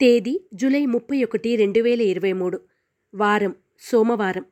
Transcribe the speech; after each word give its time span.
తేదీ 0.00 0.40
జూలై 0.54 0.86
ముప్పై 0.86 1.24
ఒకటి 1.24 1.56
రెండు 1.56 1.80
వేల 1.80 2.00
ఇరవై 2.00 2.32
మూడు. 2.32 2.60
వారం 3.14 3.54
సోమవారం. 3.80 4.44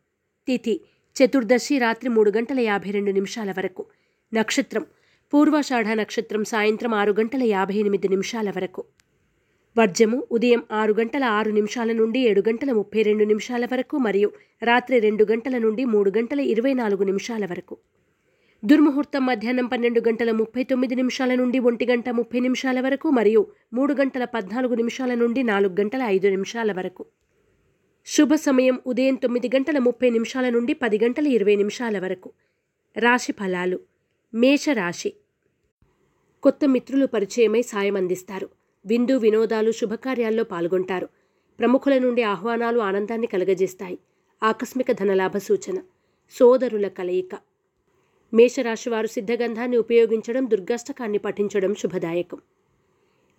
తిథి 0.49 0.81
చతుర్దశి 1.17 1.79
రాత్రి 1.79 2.09
మూడు 2.09 2.31
గంటల 2.31 2.61
యాభై 2.61 2.91
రెండు 2.91 3.11
నిమిషాల 3.11 3.51
వరకు. 3.51 3.87
నక్షత్రం 4.35 4.87
పూర్వాషాఢ 5.33 5.87
నక్షత్రం 5.87 6.45
సాయంత్రం 6.45 6.95
ఆరు 6.95 7.13
గంటల 7.13 7.43
యాభై 7.43 7.75
ఎనిమిది 7.75 8.09
నిమిషాల 8.09 8.51
వరకు. 8.51 8.85
వర్జము 9.79 10.27
ఉదయం 10.31 10.63
ఆరు 10.73 10.93
గంటల 10.93 11.25
ఆరు 11.25 11.51
నిమిషాల 11.51 11.93
నుండి 11.93 12.21
ఏడు 12.21 12.43
గంటల 12.49 12.73
ముప్పై 12.73 13.03
రెండు 13.03 13.25
నిమిషాల 13.25 13.65
వరకు 13.65 13.97
మరియు 13.99 14.33
రాత్రి 14.63 14.99
రెండు 14.99 15.25
గంటల 15.25 15.59
నుండి 15.59 15.85
మూడు 15.85 16.13
గంటల 16.19 16.41
ఇరవై 16.41 16.73
నాలుగు 16.73 17.05
నిమిషాల 17.05 17.47
వరకు. 17.47 17.77
దుర్ముహూర్తం 18.65 19.27
మధ్యాహ్నం 19.27 19.67
పన్నెండు 19.67 20.01
గంటల 20.01 20.31
ముప్పై 20.31 20.63
తొమ్మిది 20.63 20.95
నిమిషాల 20.95 21.35
నుండి 21.35 21.59
ఒంటి 21.59 21.87
గంట 21.87 22.09
ముప్పై 22.09 22.41
నిమిషాల 22.41 22.81
వరకు 22.81 23.09
మరియు 23.09 23.47
మూడు 23.73 23.95
గంటల 23.95 24.25
పద్నాలుగు 24.25 24.75
నిమిషాల 24.75 25.15
నుండి 25.15 25.43
నాలుగు 25.43 25.81
గంటల 25.81 26.03
ఐదు 26.03 26.29
నిమిషాల 26.29 26.73
వరకు. 26.73 27.07
శుభ 28.07 28.35
సమయం 28.35 28.81
ఉదయం 28.87 29.15
తొమ్మిది 29.15 29.51
గంటల 29.57 29.79
ముప్పై 29.79 30.11
నిమిషాల 30.11 30.49
నుండి 30.49 30.75
పది 30.75 30.99
గంటల 31.05 31.27
ఇరవై 31.27 31.57
నిమిషాల 31.57 31.99
వరకు. 31.99 32.33
రాశి 32.97 33.33
ఫలాలు. 33.33 33.81
మేషరాశి. 34.35 35.13
కొత్త 36.43 36.65
మిత్రులు 36.65 37.07
పరిచయమై 37.07 37.63
సాయం 37.63 37.97
అందిస్తారు. 37.97 38.49
విందు 38.87 39.19
వినోదాలు 39.19 39.73
శుభకార్యాల్లో 39.73 40.45
పాల్గొంటారు. 40.45 41.09
ప్రముఖుల 41.59 41.99
నుండి 41.99 42.23
ఆహ్వానాలు 42.23 42.79
ఆనందాన్ని 42.79 43.27
కలగజేస్తాయి. 43.27 43.99
ఆకస్మిక 44.43 44.93
ధనలాభ 44.93 45.37
సూచన. 45.37 45.79
సోదరుల 46.31 46.89
కలయిక. 46.89 47.48
మేషరాశి 48.35 48.91
వారు 48.91 49.07
సిద్ధగంధాన్ని 49.07 49.77
ఉపయోగించడం 49.77 50.51
దుర్గాష్టకాన్ని 50.51 51.19
పఠించడం 51.19 51.75
శుభదాయకం. 51.75 52.39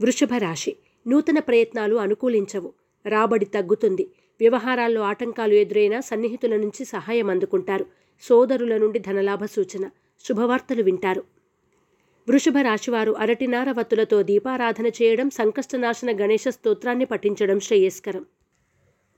వృషభ 0.01 0.33
రాశి 0.37 0.75
నూతన 1.07 1.39
ప్రయత్నాలు 1.39 1.95
అనుకూలించవు. 1.95 2.73
రాబడి 3.05 3.45
తగ్గుతుంది. 3.45 4.09
వ్యవహారాల్లో 4.39 5.01
ఆటంకాలు 5.01 5.53
ఎదురైనా 5.53 5.99
సన్నిహితుల 5.99 6.55
నుంచి 6.55 6.85
సహాయం 6.85 7.29
అందుకుంటారు. 7.29 7.85
సోదరుల 8.21 8.77
నుండి 8.77 8.99
ధనలాభ 8.99 9.45
సూచన. 9.45 9.89
శుభవార్తలు 10.27 10.83
వింటారు. 10.83 11.23
వృషభ 12.29 12.57
రాశివారు 12.61 13.11
అరటినార 13.11 13.71
వత్తులతో 13.71 14.23
దీపారాధన 14.23 14.87
చేయడం 14.87 15.29
సంకష్టనాశన 15.29 16.11
గణేశ 16.11 16.43
స్తోత్రాన్ని 16.49 17.05
పఠించడం 17.05 17.59
శ్రేయస్కరం. 17.59 18.25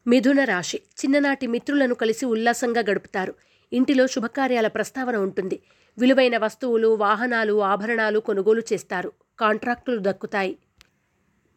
మిథున 0.07 0.43
రాశి 0.43 0.77
చిన్ననాటి 0.77 1.47
మిత్రులను 1.47 1.95
కలిసి 1.95 2.25
ఉల్లాసంగా 2.25 2.81
గడుపుతారు. 2.81 3.33
ఇంటిలో 3.73 4.07
శుభకార్యాల 4.07 4.67
ప్రస్తావన 4.67 5.15
ఉంటుంది. 5.15 5.63
విలువైన 5.97 6.37
వస్తువులు 6.37 6.95
వాహనాలు 6.95 7.61
ఆభరణాలు 7.63 8.19
కొనుగోలు 8.19 8.61
చేస్తారు. 8.73 9.11
కాంట్రాక్టులు 9.39 9.97
దక్కుతాయి. 10.01 10.57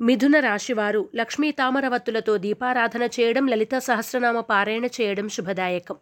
మిథున 0.00 0.40
రాశివారు 0.40 1.08
లక్ష్మీ 1.16 1.50
తామరవత్తులతో 1.50 2.36
దీపారాధన 2.36 3.02
చేయడం 3.02 3.46
లలిత 3.46 3.78
సహస్రనామ 3.78 4.40
పారాయణ 4.40 4.84
చేయడం 4.84 5.28
శుభదాయకం. 5.28 5.96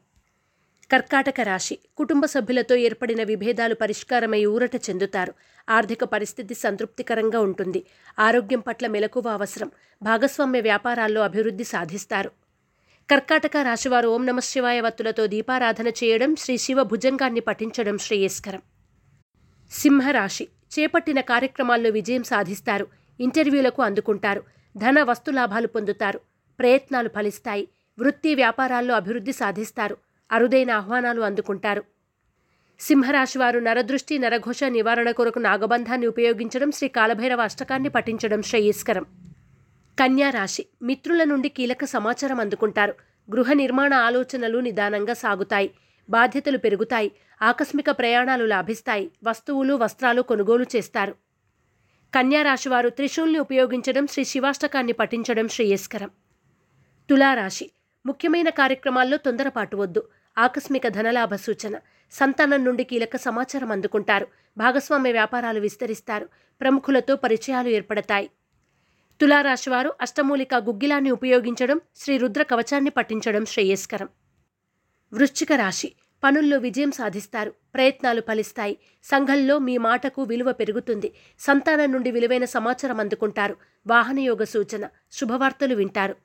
కర్కాటక 0.93 1.41
రాశి 1.41 1.79
కుటుంబ 1.97 2.25
సభ్యులతో 2.25 2.75
ఏర్పడిన 2.75 3.23
విభేదాలు 3.23 3.75
పరిష్కారమై 3.75 4.45
ఊరట 4.45 4.77
చెందుతారు. 4.77 5.35
ఆర్థిక 5.69 6.05
పరిస్థితి 6.05 6.55
సంతృప్తికరంగా 6.55 7.41
ఉంటుంది. 7.41 7.87
ఆరోగ్యం 8.19 8.61
పట్ల 8.61 8.87
మెలకువ 8.87 9.29
అవసరం. 9.29 9.71
భాగస్వామ్య 10.03 10.61
వ్యాపారాల్లో 10.61 11.21
అభివృద్ధి 11.21 11.65
సాధిస్తారు. 11.65 12.31
కర్కాటక 13.13 13.57
రాశివారు 13.57 14.09
ఓం 14.09 14.27
నమ 14.27 14.41
శివాయ 14.41 14.81
వత్తులతో 14.81 15.27
దీపారాధన 15.27 15.89
చేయడం 15.89 16.37
శ్రీ 16.37 16.59
శివ 16.59 16.83
భుజంగాన్ని 16.83 17.41
పఠించడం 17.41 17.99
శ్రేయస్కరం. 17.99 18.63
సింహరాశి. 19.73 20.49
చేపట్టిన 20.79 21.21
కార్యక్రమాల్లో 21.21 21.91
విజయం 21.91 22.23
సాధిస్తారు. 22.23 22.87
ఇంటర్వ్యూలకు 23.21 23.83
అందుకుంటారు. 23.83 24.43
ధన 24.77 25.03
వస్తు 25.03 25.31
లాభాలు 25.31 25.67
పొందుతారు. 25.67 26.21
ప్రయత్నాలు 26.59 27.09
ఫలిస్తాయి. 27.09 27.69
వృత్తి 27.99 28.35
వ్యాపారాల్లో 28.35 28.95
అభివృద్ధి 28.95 29.33
సాధిస్తారు. 29.33 29.97
అరుదైన 30.33 30.71
ఆహ్వానాలు 30.71 31.21
అందుకుంటారు. 31.21 31.85
సింహరాశి 32.81 33.39
వారు 33.39 33.59
నరదృష్టి 33.59 34.19
నరఘోష 34.19 34.65
నివారణ 34.65 35.11
కొరకు 35.11 35.39
నాగబంధాన్ని 35.39 36.06
ఉపయోగించడం 36.06 36.71
శ్రీ 36.71 36.89
కాలభైరవ 36.89 37.41
అష్టకాన్ని 37.41 37.89
పఠించడం 37.89 38.43
శ్రేయస్కరం. 38.43 39.06
కన్యా 39.98 40.30
రాశి 40.30 40.66
మిత్రుల 40.82 41.25
నుండి 41.25 41.48
కీలక 41.48 41.84
సమాచారం 41.84 42.41
అందుకుంటారు. 42.41 42.94
గృహ 43.30 43.53
నిర్మాణ 43.53 43.94
ఆలోచనలు 43.94 44.58
నిదానంగా 44.58 45.14
సాగుతాయి. 45.14 45.70
బాధ్యతలు 46.10 46.58
పెరుగుతాయి. 46.58 47.12
ఆకస్మిక 47.42 47.91
ప్రయాణాలు 47.91 48.44
లాభిస్తాయి. 48.44 49.10
వస్తువులు 49.25 49.75
వస్త్రాలు 49.75 50.22
కొనుగోలు 50.22 50.66
చేస్తారు. 50.76 51.14
కన్యారాశివారు 52.14 52.88
త్రిశూల్ని 52.88 53.38
ఉపయోగించడం 53.38 54.06
శ్రీ 54.06 54.25
శివాష్టకాన్ని 54.25 54.92
పఠించడం 54.92 55.48
శ్రేయస్కరం. 55.48 56.10
తులారాశి 57.10 57.70
ముఖ్యమైన 58.06 58.48
కార్యక్రమాల్లో 58.48 59.16
తొందరపాటు 59.16 59.76
వద్దు. 59.76 60.09
ఆకస్మిక 60.38 60.88
ధనలాభ 60.88 61.34
సూచన. 61.34 61.78
సంతానం 62.12 62.64
నుండి 62.64 62.84
కీలక 62.84 63.16
సమాచారం 63.16 63.72
అందుకుంటారు. 63.72 64.26
భాగస్వామ్య 64.56 65.12
వ్యాపారాలు 65.12 65.60
విస్తరిస్తారు. 65.60 66.28
ప్రముఖులతో 66.60 67.16
పరిచయాలు 67.16 67.69
ఏర్పడతాయి. 67.69 68.30
తులారాశివారు 69.21 69.93
అష్టమూలిక 70.00 70.55
గుగ్గిలాన్ని 70.55 71.11
ఉపయోగించడం 71.11 71.81
శ్రీ 71.97 72.19
రుద్ర 72.19 72.43
కవచాన్ని 72.43 72.91
పఠించడం 72.91 73.45
శ్రేయస్కరం. 73.45 74.09
వృశ్చిక 75.12 75.53
రాశి 75.53 75.93
పనుల్లో 76.25 76.59
విజయం 76.59 76.91
సాధిస్తారు 76.91 77.51
ప్రయత్నాలు 77.75 78.21
ఫలిస్తాయి. 78.21 78.78
సంఘంలో 79.05 79.59
మీ 79.59 79.78
మాటకు 79.78 80.22
విలువ 80.22 80.53
పెరుగుతుంది. 80.53 81.12
సంతానం 81.41 81.93
నుండి 81.93 82.11
విలువైన 82.11 82.45
సమాచారం 82.45 83.01
అందుకుంటారు. 83.01 83.56
వాహనయోగ 83.87 84.45
సూచన 84.45 84.89
శుభవార్తలు 85.12 85.75
వింటారు. 85.75 86.17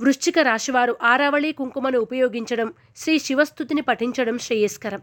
వృశ్చిక 0.00 0.38
రాశివారు 0.38 0.96
ఆరావళి 1.02 1.52
కుంకుమను 1.52 1.98
ఉపయోగించడం 1.98 2.74
శ్రీ 2.96 3.18
శివస్థుతిని 3.18 3.80
పఠించడం 3.80 4.38
శ్రేయస్కరం. 4.38 5.02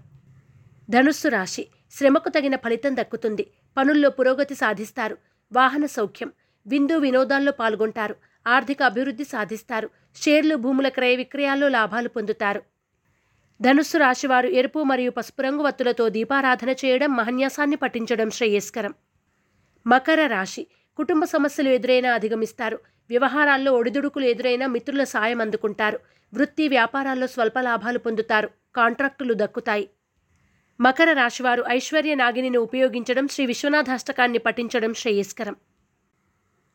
ధనుస్సు 0.89 1.27
రాశి 1.27 1.67
శ్రమకు 1.91 2.29
తగిన 2.29 2.55
ఫలితం 2.55 2.95
దక్కుతుంది. 2.95 3.45
పనుల్లో 3.77 4.09
పురోగతి 4.09 4.55
సాధిస్తారు. 4.55 5.17
వాహన 5.53 5.85
సౌఖ్యం 5.85 6.31
విందు 6.67 6.97
వినోదాల్లో 6.97 7.51
పాల్గొంటారు. 7.51 8.15
ఆర్థిక 8.47 8.83
అభివృద్ధి 8.83 9.23
సాధిస్తారు. 9.23 9.89
షేర్లు 10.15 10.55
భూముల 10.55 10.87
క్రయ 10.87 11.15
విక్రయాల్లో 11.15 11.67
లాభాలు 11.67 12.09
పొందుతారు. 12.09 12.61
ధనుస్సు 13.61 13.97
రాశివారు 13.97 14.47
ఎరుపు 14.47 14.83
మరియు 14.83 15.11
పసుపు 15.11 15.41
రంగు 15.41 15.63
వత్తులతో 15.63 16.09
దీపారాధన 16.09 16.69
చేయడం 16.69 17.15
మహన్యాసాన్ని 17.15 17.75
పఠించడం 17.75 18.29
శ్రేయస్కరం. 18.29 18.93
మకర 19.87 20.27
రాశి. 20.27 20.67
కుటుంబ 20.97 21.23
సమస్యలు 21.23 21.69
ఎదురైనా 21.69 22.13
అధిగమిస్తారు. 22.13 22.79
వ్యవహారాల్లో 23.09 23.73
ఒడిదుడుకులు 23.73 24.25
ఎదురైనా 24.25 24.67
మిత్రుల 24.67 25.03
సాయం 25.03 25.41
అందుకుంటారు. 25.41 25.99
వృత్తి 26.33 26.67
వ్యాపారాల్లో 26.67 27.27
స్వల్ప 27.27 27.59
లాభాలు 27.59 27.99
పొందుతారు. 27.99 28.49
కాంట్రాక్టులు 28.75 29.33
దక్కుతాయి. 29.37 29.89
మకర 30.81 31.13
రాశివారు 31.13 31.63
ఐశ్వర్య 31.69 32.15
నాగిని 32.15 32.57
ఉపయోగించడం 32.57 33.27
శ్రీ 33.27 33.45
విశ్వనాథాష్టకాన్ని 33.45 34.37
పఠించడం 34.37 34.93
శ్రేయస్కరం. 34.93 35.55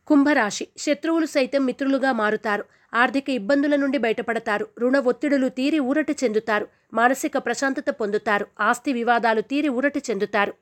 కుంభరాశి. 0.07 0.69
శత్రువులు 0.79 1.27
సైతం 1.27 1.67
మిత్రులుగా 1.67 2.13
మారుతారు. 2.13 2.65
ఆర్థిక 2.95 3.31
ఇబ్బందుల 3.31 3.77
నుండి 3.77 3.99
బయటపడతారు. 3.99 4.69
రుణ 4.79 4.99
ఒత్తిడులు 4.99 5.49
తీరి 5.49 5.79
ఊరట 5.79 6.11
చెందుతారు. 6.11 6.69
మానసిక 6.95 7.39
ప్రశాంతత 7.39 7.91
పొందుతారు. 7.91 8.47
ఆస్తి 8.61 8.93
వివాదాలు 8.93 9.41
తీరి 9.41 9.69
ఊరట 9.69 9.99
చెందుతారు. 9.99 10.55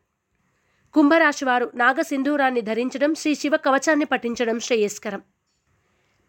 కుంభరాశివారు 0.94 1.70
నాగసింధూరాన్ని 1.74 2.60
ధరించడం 2.60 3.14
శ్రీ 3.14 3.34
శివ 3.34 3.56
కవచాన్ని 3.56 4.04
పఠించడం 4.04 4.60
శ్రేయస్కరం. 4.60 5.22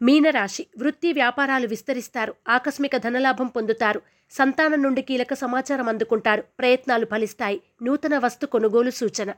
మీనరాశి 0.01 0.67
వృత్తి 0.77 1.13
వ్యాపారాలు 1.13 1.67
విస్తరిస్తారు. 1.67 2.35
ఆకస్మిక 2.49 2.97
ధనలాభం 2.97 3.47
పొందుతారు. 3.47 4.01
సంతానం 4.31 4.83
నుండి 4.83 5.01
కీలక 5.01 5.33
సమాచారం 5.33 5.89
అందుకుంటారు. 5.89 6.43
ప్రయత్నాలు 6.59 7.05
ఫలిస్తాయి. 7.05 7.61
నూతన 7.83 8.17
వస్తు 8.17 8.45
కొనుగోలు 8.45 8.89
సూచన. 8.89 9.33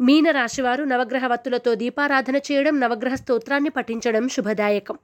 మీన 0.00 0.30
రాశివారు 0.30 0.84
నవగ్రహ 0.84 1.26
వత్తులతో 1.26 1.74
దీపారాధన 1.74 2.36
చేయడం 2.36 2.80
నవగ్రహ 2.80 3.14
స్తోత్రాన్ని 3.14 3.70
పఠించడం 3.70 4.28
శుభదాయకం. 4.28 4.96